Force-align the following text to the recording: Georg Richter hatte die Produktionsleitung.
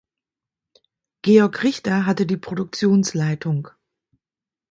Georg 1.23 1.55
Richter 1.61 2.07
hatte 2.07 2.25
die 2.25 2.35
Produktionsleitung. 2.37 3.67